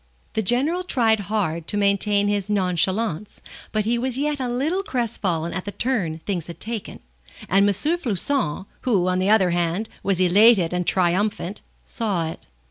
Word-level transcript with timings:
The 0.33 0.41
General 0.41 0.81
tried 0.81 1.19
hard 1.29 1.67
to 1.67 1.77
maintain 1.77 2.27
his 2.27 2.49
nonchalance, 2.49 3.39
but 3.71 3.85
he 3.85 3.99
was 3.99 4.17
yet 4.17 4.39
a 4.39 4.49
little 4.49 4.81
crestfallen 4.81 5.53
at 5.53 5.65
the 5.65 5.71
turn 5.71 6.17
things 6.25 6.47
had 6.47 6.59
taken, 6.59 7.01
and 7.47 7.69
M. 7.69 7.71
Floçon, 7.71 8.65
who, 8.81 9.07
on 9.07 9.19
the 9.19 9.29
other 9.29 9.51
hand, 9.51 9.89
was 10.01 10.19
elated 10.19 10.73
and 10.73 10.87
triumphant, 10.87 11.61
saw 11.85 12.27
it. 12.31 12.47